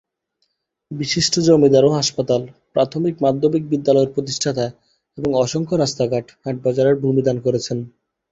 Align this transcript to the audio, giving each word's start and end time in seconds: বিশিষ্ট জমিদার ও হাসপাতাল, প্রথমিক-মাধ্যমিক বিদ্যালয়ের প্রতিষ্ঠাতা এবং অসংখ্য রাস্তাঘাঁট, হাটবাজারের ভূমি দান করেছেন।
বিশিষ্ট 0.91 1.33
জমিদার 1.39 1.83
ও 1.85 1.91
হাসপাতাল, 1.91 2.41
প্রথমিক-মাধ্যমিক 2.73 3.63
বিদ্যালয়ের 3.69 4.13
প্রতিষ্ঠাতা 4.13 4.65
এবং 5.17 5.29
অসংখ্য 5.35 5.75
রাস্তাঘাঁট, 5.75 6.27
হাটবাজারের 6.45 6.95
ভূমি 6.95 7.21
দান 7.21 7.37
করেছেন। 7.39 7.77